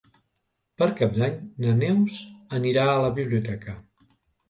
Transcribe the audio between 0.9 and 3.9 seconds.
Cap d'Any na Neus anirà a la biblioteca.